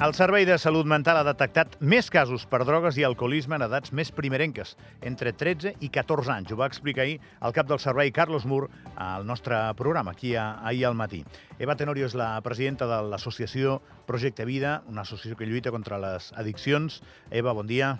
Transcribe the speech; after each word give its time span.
El 0.00 0.14
Servei 0.16 0.46
de 0.48 0.54
Salut 0.56 0.86
Mental 0.88 1.18
ha 1.20 1.24
detectat 1.26 1.74
més 1.92 2.06
casos 2.08 2.46
per 2.48 2.62
drogues 2.64 2.96
i 2.96 3.02
alcoholisme 3.04 3.58
en 3.58 3.66
edats 3.66 3.92
més 3.92 4.08
primerenques, 4.16 4.70
entre 5.04 5.34
13 5.36 5.74
i 5.84 5.90
14 5.92 6.32
anys. 6.32 6.54
Ho 6.54 6.56
va 6.56 6.68
explicar 6.70 7.02
ahir 7.04 7.18
el 7.20 7.52
cap 7.52 7.68
del 7.68 7.82
servei, 7.84 8.08
Carlos 8.08 8.46
Mur, 8.48 8.70
al 8.96 9.26
nostre 9.28 9.58
programa, 9.76 10.14
aquí 10.16 10.32
a, 10.40 10.46
ahir 10.64 10.86
al 10.88 10.96
matí. 10.96 11.20
Eva 11.58 11.76
Tenorio 11.76 12.08
és 12.08 12.16
la 12.16 12.30
presidenta 12.40 12.88
de 12.88 13.02
l'associació 13.12 13.76
Projecte 14.08 14.48
Vida, 14.48 14.78
una 14.88 15.04
associació 15.04 15.36
que 15.36 15.50
lluita 15.50 15.74
contra 15.74 16.00
les 16.00 16.30
addiccions. 16.32 17.02
Eva, 17.28 17.52
bon 17.52 17.68
dia. 17.68 17.98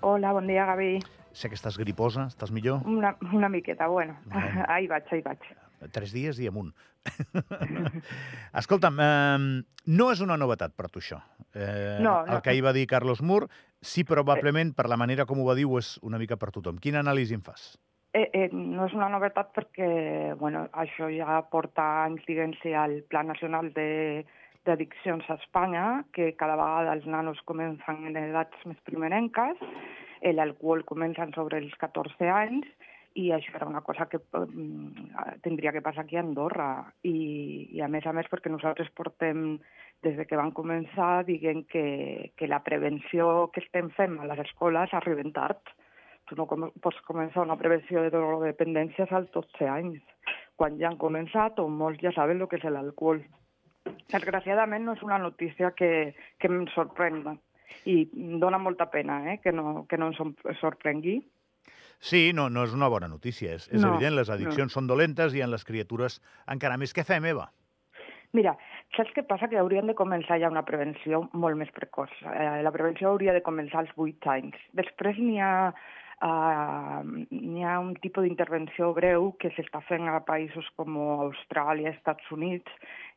Hola, 0.00 0.32
bon 0.32 0.48
dia, 0.48 0.64
Gavi. 0.72 1.02
Sé 1.36 1.52
que 1.52 1.60
estàs 1.60 1.76
griposa, 1.76 2.30
estàs 2.32 2.48
millor? 2.48 2.80
Una, 2.88 3.12
una 3.28 3.52
miqueta, 3.52 3.92
bueno. 3.92 4.16
bueno. 4.24 4.64
Ahí 4.72 4.88
vaig, 4.88 5.04
ahí 5.12 5.20
vaig. 5.20 5.52
Tres 5.90 6.12
dies 6.14 6.38
i 6.38 6.46
amunt. 6.46 6.72
Escolta'm, 8.60 8.98
eh, 9.02 9.62
no 9.90 10.10
és 10.12 10.20
una 10.24 10.36
novetat 10.38 10.74
per 10.76 10.90
tu 10.90 11.02
això. 11.02 11.18
Eh, 11.54 11.98
No, 12.00 12.22
no. 12.26 12.36
El 12.36 12.42
que 12.42 12.50
ahir 12.50 12.64
va 12.64 12.72
dir 12.72 12.86
Carlos 12.86 13.22
Mur, 13.22 13.48
sí, 13.80 14.04
probablement, 14.04 14.74
per 14.74 14.88
la 14.88 14.96
manera 14.96 15.26
com 15.26 15.40
ho 15.40 15.48
va 15.48 15.56
dir, 15.58 15.66
ho 15.66 15.78
és 15.78 15.96
una 16.02 16.18
mica 16.18 16.36
per 16.36 16.52
tothom. 16.54 16.78
Quina 16.78 17.02
anàlisi 17.02 17.34
en 17.34 17.42
fas? 17.42 17.72
Eh, 18.12 18.28
eh, 18.32 18.48
no 18.52 18.84
és 18.86 18.92
una 18.92 19.08
novetat 19.08 19.54
perquè 19.56 20.34
bueno, 20.38 20.66
això 20.76 21.08
ja 21.08 21.40
porta 21.50 22.04
anys, 22.04 22.22
diguem-se, 22.28 22.74
al 22.76 23.00
Pla 23.08 23.22
Nacional 23.24 23.72
de 23.72 24.24
d'addiccions 24.66 25.24
a 25.26 25.34
Espanya, 25.40 26.04
que 26.14 26.36
cada 26.38 26.54
vegada 26.54 26.92
els 26.94 27.06
nanos 27.10 27.40
comencen 27.50 28.04
en 28.06 28.16
edats 28.20 28.60
més 28.68 28.78
primerenques, 28.86 29.58
l'alcohol 30.22 30.84
comença 30.86 31.26
sobre 31.34 31.58
els 31.58 31.72
14 31.80 32.28
anys, 32.30 32.68
i 33.14 33.28
això 33.34 33.54
era 33.56 33.68
una 33.68 33.82
cosa 33.84 34.06
que 34.08 34.18
eh, 34.18 35.36
tindria 35.44 35.72
que 35.72 35.82
passar 35.84 36.04
aquí 36.04 36.16
a 36.16 36.22
Andorra. 36.24 36.70
I, 37.02 37.68
I 37.76 37.82
a 37.84 37.88
més 37.92 38.06
a 38.06 38.14
més 38.16 38.28
perquè 38.32 38.52
nosaltres 38.52 38.90
portem, 38.96 39.58
des 40.02 40.16
de 40.18 40.26
que 40.26 40.38
van 40.38 40.52
començar, 40.56 41.24
diguem 41.28 41.62
que, 41.70 42.32
que 42.36 42.48
la 42.50 42.62
prevenció 42.66 43.50
que 43.54 43.62
estem 43.62 43.90
fent 43.96 44.18
a 44.18 44.28
les 44.30 44.42
escoles 44.46 44.94
arriben 44.94 45.32
tard. 45.36 45.60
Tu 46.28 46.38
no 46.38 46.46
com, 46.50 46.70
pots 46.82 46.98
començar 47.06 47.44
una 47.44 47.58
prevenció 47.58 48.02
de 48.02 48.10
drogodependències 48.14 49.12
als 49.12 49.30
12 49.34 49.68
anys, 49.68 50.02
quan 50.56 50.78
ja 50.80 50.90
han 50.90 50.98
començat 50.98 51.58
o 51.58 51.68
molts 51.68 52.02
ja 52.02 52.14
saben 52.14 52.40
el 52.40 52.50
que 52.50 52.60
és 52.60 52.66
l'alcohol. 52.70 53.22
Desgraciadament 54.12 54.84
no 54.86 54.94
és 54.96 55.02
una 55.02 55.18
notícia 55.18 55.72
que, 55.74 56.12
que 56.38 56.50
em 56.50 56.66
sorprengui 56.74 57.36
i 57.88 58.02
em 58.06 58.38
dona 58.42 58.60
molta 58.62 58.86
pena 58.90 59.22
eh, 59.32 59.38
que, 59.42 59.52
no, 59.52 59.84
que 59.88 59.98
no 59.98 60.12
ens 60.12 60.58
sorprengui. 60.60 61.20
Sí, 62.02 62.32
no, 62.34 62.48
no 62.50 62.64
és 62.66 62.72
una 62.74 62.88
bona 62.90 63.06
notícia. 63.08 63.54
És, 63.54 63.68
és 63.70 63.80
No, 63.82 63.94
evident, 63.94 64.16
les 64.16 64.30
addiccions 64.30 64.72
no. 64.72 64.74
són 64.80 64.86
dolentes 64.90 65.34
i 65.34 65.42
en 65.44 65.50
les 65.52 65.64
criatures 65.64 66.20
encara 66.50 66.76
més. 66.76 66.92
Què 66.94 67.04
fem, 67.06 67.24
Eva? 67.30 67.48
Mira, 68.32 68.54
saps 68.96 69.12
què 69.14 69.22
passa? 69.28 69.46
Que 69.48 69.58
haurien 69.60 69.86
de 69.86 69.94
començar 69.94 70.38
ja 70.40 70.48
una 70.50 70.64
prevenció 70.64 71.28
molt 71.32 71.56
més 71.60 71.70
precoç. 71.70 72.10
Eh, 72.24 72.62
la 72.64 72.72
prevenció 72.72 73.10
hauria 73.10 73.34
de 73.36 73.42
començar 73.44 73.82
als 73.84 73.92
8 73.96 74.30
anys. 74.32 74.56
Després 74.72 75.18
n'hi 75.20 75.38
ha, 75.38 75.72
uh, 76.22 77.02
n'hi 77.30 77.64
ha 77.66 77.78
un 77.82 77.94
tipus 78.02 78.24
d'intervenció 78.26 78.92
greu 78.96 79.32
que 79.42 79.50
s'està 79.56 79.82
fent 79.88 80.08
a 80.08 80.20
països 80.26 80.68
com 80.78 80.98
Austràlia, 81.26 81.92
Estats 81.96 82.30
Units, 82.34 82.70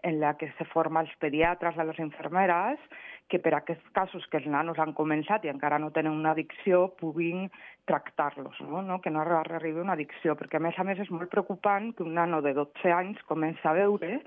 en 0.03 0.19
la 0.21 0.35
que 0.37 0.51
se 0.57 0.65
forma 0.73 1.01
els 1.05 1.13
pediatres, 1.21 1.77
a 1.77 1.85
les 1.87 1.99
infermeres, 2.01 2.81
que 3.29 3.39
per 3.41 3.55
aquests 3.57 3.87
casos 3.93 4.25
que 4.29 4.37
els 4.37 4.49
nanos 4.51 4.77
han 4.81 4.93
començat 4.97 5.45
i 5.45 5.49
encara 5.49 5.79
no 5.81 5.89
tenen 5.93 6.13
una 6.13 6.35
addicció 6.35 6.91
puguin 6.99 7.47
tractar-los, 7.89 8.59
no? 8.67 8.83
no? 8.85 8.99
que 9.01 9.13
no 9.13 9.23
arribi 9.25 9.81
una 9.81 9.95
addicció, 9.97 10.35
perquè 10.37 10.59
a 10.59 10.65
més 10.67 10.77
a 10.77 10.85
més 10.85 11.01
és 11.01 11.09
molt 11.13 11.31
preocupant 11.31 11.91
que 11.95 12.05
un 12.05 12.13
nano 12.19 12.41
de 12.45 12.53
12 12.53 12.93
anys 12.93 13.23
comença 13.29 13.71
a 13.71 13.77
veure 13.77 14.19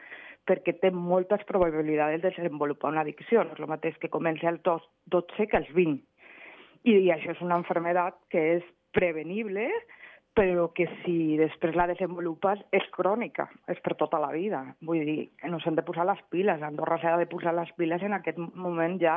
perquè 0.49 0.73
té 0.81 0.91
moltes 0.91 1.43
probabilitats 1.49 2.23
de 2.23 2.31
desenvolupar 2.31 2.95
una 2.95 3.03
addicció. 3.05 3.43
No 3.45 3.53
és 3.53 3.61
el 3.61 3.69
mateix 3.69 3.99
que 4.01 4.09
comenci 4.09 4.49
als 4.49 4.63
12 4.65 5.47
que 5.47 5.59
als 5.61 5.69
20. 5.77 6.01
I, 6.85 7.11
això 7.11 7.35
és 7.35 7.41
una 7.45 7.63
malaltia 7.63 8.13
que 8.31 8.45
és 8.59 8.67
prevenible, 8.95 9.69
però 10.39 10.69
que 10.71 10.85
si 11.03 11.35
després 11.35 11.75
la 11.75 11.89
desenvolupes 11.91 12.61
és 12.77 12.85
crònica, 12.95 13.49
és 13.73 13.81
per 13.83 13.97
tota 13.99 14.21
la 14.23 14.29
vida. 14.31 14.61
Vull 14.87 15.03
dir, 15.03 15.25
no 15.51 15.59
s'han 15.59 15.75
de 15.75 15.83
posar 15.83 16.05
les 16.07 16.21
piles. 16.31 16.63
Andorra 16.63 17.01
s'ha 17.03 17.17
de 17.19 17.27
posar 17.27 17.57
les 17.57 17.73
piles 17.81 18.05
en 18.07 18.15
aquest 18.15 18.39
moment 18.39 18.95
ja 19.03 19.17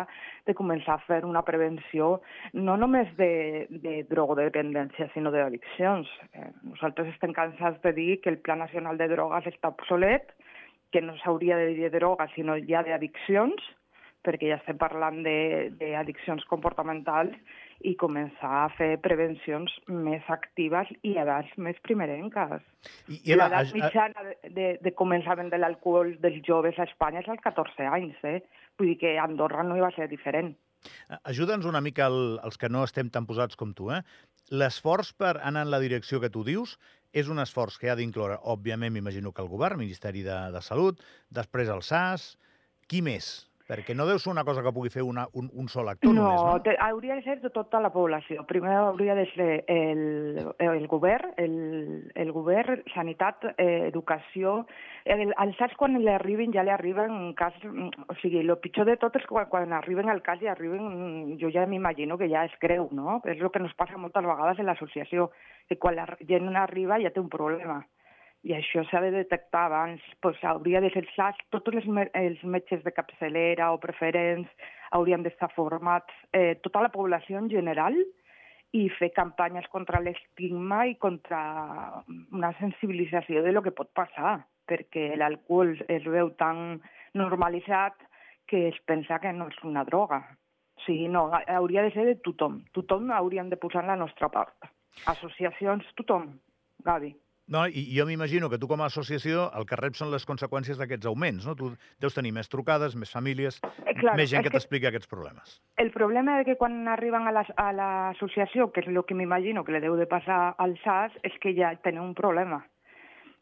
de 0.50 0.56
començar 0.58 0.96
a 0.96 1.04
fer 1.06 1.20
una 1.28 1.44
prevenció 1.46 2.16
no 2.58 2.78
només 2.82 3.12
de, 3.20 3.68
de 3.70 4.00
drogodependència, 4.10 5.12
sinó 5.14 5.30
d'addiccions. 5.36 6.10
Eh, 6.34 6.48
nosaltres 6.72 7.14
estem 7.14 7.38
cansats 7.38 7.78
de 7.86 7.94
dir 7.94 8.16
que 8.24 8.34
el 8.34 8.42
Pla 8.42 8.58
Nacional 8.58 8.98
de 8.98 9.12
Drogues 9.14 9.52
està 9.54 9.70
obsolet, 9.76 10.34
que 10.92 11.06
no 11.06 11.14
s'hauria 11.22 11.60
de 11.62 11.70
dir 11.70 11.86
de 11.86 12.00
drogues, 12.00 12.34
sinó 12.34 12.58
ja 12.66 12.82
d'addiccions, 12.84 13.62
perquè 14.26 14.52
ja 14.52 14.60
estem 14.60 14.78
parlant 14.82 15.22
d'addiccions 15.26 16.46
comportamentals 16.50 17.36
i 17.88 17.96
començar 17.98 18.52
a 18.64 18.72
fer 18.78 18.92
prevencions 19.02 19.74
més 19.90 20.26
actives 20.30 20.90
i 21.02 21.16
edats 21.18 21.54
més 21.58 21.80
primerenques. 21.86 22.62
L'edat 23.26 23.72
mitjana 23.74 24.26
de, 24.28 24.36
de, 24.58 24.68
de 24.84 24.94
començament 24.98 25.50
de 25.50 25.60
l'alcohol 25.62 26.14
dels 26.22 26.44
joves 26.46 26.78
a 26.78 26.86
Espanya 26.90 27.24
és 27.24 27.30
als 27.32 27.42
14 27.46 27.90
anys, 27.90 28.20
eh? 28.24 28.42
Vull 28.78 28.94
dir 28.94 29.00
que 29.02 29.16
a 29.18 29.26
Andorra 29.26 29.66
no 29.66 29.78
hi 29.78 29.84
va 29.84 29.94
ser 29.96 30.10
diferent. 30.12 30.54
Ajuda'ns 31.30 31.68
una 31.70 31.82
mica 31.82 32.08
el, 32.10 32.40
els 32.46 32.58
que 32.58 32.70
no 32.70 32.84
estem 32.86 33.10
tan 33.14 33.28
posats 33.30 33.58
com 33.58 33.74
tu. 33.78 33.92
Eh? 33.94 34.02
L'esforç 34.52 35.14
per 35.18 35.36
anar 35.42 35.66
en 35.68 35.74
la 35.74 35.82
direcció 35.84 36.22
que 36.22 36.32
tu 36.34 36.46
dius 36.48 36.78
és 37.14 37.30
un 37.30 37.42
esforç 37.44 37.78
que 37.78 37.92
ha 37.92 37.98
d'incloure, 38.00 38.40
òbviament, 38.54 38.94
m'imagino 38.94 39.34
que 39.36 39.44
el 39.44 39.52
govern, 39.52 39.82
Ministeri 39.82 40.24
de, 40.26 40.38
de 40.54 40.62
Salut, 40.66 41.04
després 41.30 41.70
el 41.74 41.86
SAS... 41.86 42.34
Qui 42.92 43.00
més? 43.00 43.28
Perquè 43.70 43.96
no 43.96 44.06
deu 44.10 44.20
ser 44.20 44.32
una 44.32 44.44
cosa 44.48 44.64
que 44.64 44.74
pugui 44.74 44.90
fer 44.94 45.04
una, 45.06 45.28
un, 45.38 45.50
un 45.54 45.68
sol 45.72 45.90
actor 45.92 46.14
no, 46.14 46.24
només, 46.24 46.42
no? 46.42 46.62
te, 46.66 46.76
hauria 46.82 47.18
de 47.18 47.24
ser 47.26 47.38
de 47.44 47.52
tota 47.54 47.82
la 47.84 47.92
població. 47.94 48.46
Primer 48.50 48.74
hauria 48.80 49.16
de 49.18 49.26
ser 49.34 49.50
el, 49.72 50.42
el 50.60 50.88
govern, 50.92 51.34
el, 51.42 51.56
el 52.16 52.34
govern, 52.36 52.84
sanitat, 52.96 53.52
eh, 53.58 53.88
educació... 53.92 54.66
El, 55.02 55.32
els 55.34 55.56
SARS 55.58 55.74
quan 55.80 55.96
li 55.98 56.12
arriben 56.14 56.52
ja 56.54 56.62
li 56.66 56.74
arriben 56.74 57.16
en 57.16 57.32
cas... 57.38 57.56
O 57.66 58.18
sigui, 58.22 58.42
el 58.44 58.54
pitjor 58.62 58.86
de 58.86 58.98
tot 59.02 59.16
és 59.18 59.26
quan, 59.30 59.48
quan 59.50 59.74
arriben 59.74 60.12
al 60.14 60.22
cas 60.26 60.44
i 60.44 60.52
arriben... 60.52 61.38
Jo 61.42 61.50
ja 61.54 61.66
m'imagino 61.70 62.20
que 62.22 62.30
ja 62.30 62.46
és 62.46 62.54
greu, 62.62 62.90
no? 62.94 63.20
És 63.26 63.42
el 63.42 63.50
que 63.50 63.64
ens 63.64 63.74
passa 63.80 63.98
moltes 63.98 64.28
vegades 64.28 64.62
en 64.62 64.70
l'associació, 64.70 65.32
que 65.70 65.80
quan 65.82 65.98
la 65.98 66.06
gent 66.28 66.54
arriba 66.56 67.02
ja 67.02 67.14
té 67.14 67.24
un 67.24 67.32
problema 67.34 67.82
i 68.44 68.56
això 68.58 68.84
s'ha 68.90 69.02
de 69.04 69.12
detectar 69.14 69.68
abans. 69.68 70.02
Pues, 70.22 70.40
hauria 70.44 70.82
de 70.82 70.90
ser 70.94 71.06
SAS, 71.16 71.38
tots 71.54 71.74
els, 71.74 71.86
me 71.86 72.08
els 72.18 72.42
metges 72.44 72.84
de 72.84 72.94
capçalera 72.96 73.72
o 73.74 73.80
preferents 73.84 74.50
haurien 74.92 75.24
d'estar 75.24 75.52
formats, 75.54 76.14
eh, 76.34 76.56
tota 76.66 76.82
la 76.82 76.92
població 76.92 77.38
en 77.40 77.50
general, 77.50 77.96
i 78.72 78.88
fer 78.96 79.12
campanyes 79.12 79.68
contra 79.72 80.00
l'estigma 80.00 80.86
i 80.88 80.96
contra 80.96 81.40
una 82.32 82.54
sensibilització 82.60 83.44
de 83.44 83.52
lo 83.52 83.62
que 83.62 83.76
pot 83.76 83.92
passar, 83.94 84.38
perquè 84.68 85.12
l'alcohol 85.20 85.76
es 85.92 86.06
veu 86.08 86.32
tan 86.40 86.80
normalitzat 87.20 87.98
que 88.48 88.70
es 88.70 88.78
pensa 88.88 89.20
que 89.20 89.34
no 89.36 89.50
és 89.52 89.60
una 89.68 89.84
droga. 89.88 90.22
O 90.78 90.86
sigui, 90.86 91.10
no, 91.12 91.28
hauria 91.32 91.84
de 91.84 91.92
ser 91.96 92.06
de 92.08 92.16
tothom. 92.24 92.62
Tothom 92.76 93.12
hauríem 93.16 93.52
de 93.52 93.60
posar 93.60 93.84
la 93.86 94.00
nostra 94.00 94.32
part. 94.32 94.72
Associacions, 95.12 95.88
tothom, 96.00 96.32
Gavi. 96.84 97.12
No, 97.52 97.66
i 97.68 97.82
jo 97.92 98.06
m'imagino 98.08 98.48
que 98.50 98.58
tu 98.58 98.68
com 98.72 98.80
a 98.80 98.86
associació 98.88 99.50
el 99.60 99.66
que 99.68 99.76
reps 99.76 100.00
són 100.00 100.10
les 100.14 100.24
conseqüències 100.26 100.78
d'aquests 100.80 101.06
augments, 101.10 101.44
no? 101.46 101.52
Tu 101.60 101.74
deus 102.00 102.16
tenir 102.16 102.32
més 102.32 102.48
trucades, 102.48 102.96
més 102.96 103.12
famílies, 103.12 103.60
Eh, 103.86 103.94
clar, 104.00 104.16
més 104.16 104.30
gent 104.32 104.40
és 104.40 104.48
que 104.48 104.54
t'explica 104.56 104.88
aquests 104.88 105.10
problemes. 105.12 105.58
El 105.76 105.92
problema 105.92 106.38
de 106.38 106.46
que 106.46 106.56
quan 106.56 106.88
arriben 106.88 107.28
a 107.28 107.32
l'as- 107.36 107.52
a 107.58 107.74
l'associació, 107.74 108.72
que 108.72 108.80
és 108.80 108.88
el 108.88 109.04
que 109.04 109.14
m'imagino 109.16 109.66
que 109.66 109.74
li 109.74 109.82
deu 109.84 109.98
de 110.00 110.08
passar 110.08 110.56
al 110.58 110.78
SAS, 110.84 111.12
és 111.24 111.34
que 111.42 111.54
ja 111.54 111.76
tenen 111.84 112.02
un 112.04 112.14
problema. 112.16 112.64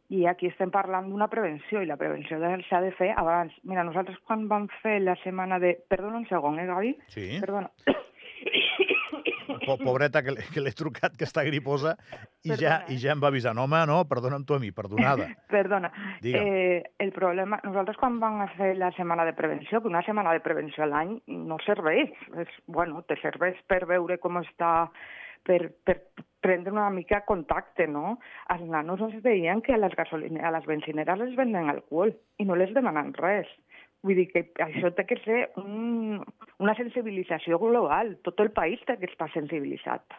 I 0.09 0.25
aquí 0.25 0.47
estem 0.47 0.71
parlant 0.73 1.05
d'una 1.11 1.27
prevenció, 1.29 1.83
i 1.83 1.85
la 1.85 1.95
prevenció 1.95 2.39
s'ha 2.67 2.81
de 2.81 2.91
fer 2.97 3.11
abans. 3.15 3.53
Mira, 3.63 3.83
nosaltres 3.83 4.17
quan 4.25 4.47
vam 4.49 4.67
fer 4.81 5.01
la 5.01 5.15
setmana 5.23 5.59
de... 5.59 5.75
Perdona 5.87 6.17
un 6.17 6.25
segon, 6.27 6.57
eh, 6.59 6.65
Gavi? 6.65 6.95
Sí? 7.13 7.37
Perdona. 7.39 7.69
Po 9.69 9.77
Pobreta, 9.87 10.23
que 10.25 10.63
l'he 10.63 10.73
trucat, 10.77 11.15
que 11.17 11.27
està 11.27 11.45
griposa, 11.47 11.95
i 12.43 12.53
ja, 12.53 12.55
Perdona, 12.55 12.79
eh? 12.79 12.95
i 12.95 12.99
ja 13.03 13.13
em 13.13 13.21
va 13.21 13.29
avisar, 13.29 13.53
no, 13.57 13.67
home, 13.67 13.83
no, 13.89 13.99
perdona'm 14.09 14.47
tu 14.49 14.57
a 14.57 14.61
mi, 14.63 14.71
perdonada. 14.75 15.29
Perdona. 15.55 15.91
Digue'm. 16.23 16.49
Eh, 16.49 16.81
el 17.05 17.13
problema... 17.15 17.61
Nosaltres 17.67 17.99
quan 18.01 18.17
vam 18.21 18.41
a 18.45 18.49
fer 18.55 18.73
la 18.79 18.91
setmana 18.97 19.27
de 19.27 19.35
prevenció, 19.37 19.81
que 19.81 19.91
una 19.91 20.03
setmana 20.05 20.33
de 20.33 20.43
prevenció 20.45 20.85
a 20.85 20.89
l'any 20.89 21.17
no 21.49 21.59
serveix. 21.65 22.15
És, 22.41 22.51
bueno, 22.67 23.03
te 23.07 23.19
serveix 23.21 23.59
per 23.69 23.83
veure 23.89 24.17
com 24.23 24.41
està 24.41 24.89
per, 25.45 25.71
per 25.85 25.97
prendre 26.39 26.71
una 26.71 26.89
mica 26.89 27.23
contacte, 27.27 27.87
no? 27.87 28.17
Els 28.53 28.65
nanos 28.69 29.01
es 29.09 29.21
veien 29.23 29.61
que 29.61 29.73
a 29.75 29.79
les, 29.81 29.95
gasolines, 29.97 30.43
a 30.43 30.53
les 30.55 30.67
benzineres 30.69 31.19
les 31.19 31.35
venden 31.37 31.71
alcohol 31.71 32.13
i 32.39 32.47
no 32.47 32.57
les 32.59 32.73
demanen 32.75 33.13
res. 33.17 33.49
Vull 34.05 34.15
dir 34.15 34.29
que 34.31 34.45
això 34.63 34.93
té 34.95 35.03
que 35.09 35.17
ser 35.25 35.39
un, 35.59 36.21
una 36.63 36.75
sensibilització 36.77 37.59
global. 37.59 38.15
Tot 38.23 38.39
el 38.45 38.53
país 38.55 38.81
té 38.87 38.95
que 38.99 39.09
estar 39.11 39.27
sensibilitzat. 39.33 40.15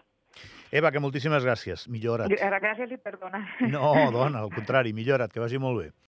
Eva, 0.71 0.93
que 0.94 1.03
moltíssimes 1.03 1.43
gràcies. 1.47 1.88
Millora't. 1.91 2.31
Gràcies 2.62 2.93
i 2.94 3.00
perdona. 3.03 3.41
No, 3.73 3.94
dona, 4.15 4.44
al 4.44 4.53
contrari, 4.55 4.93
millora't, 4.94 5.32
que 5.32 5.43
vagi 5.43 5.59
molt 5.59 5.82
bé. 5.82 5.91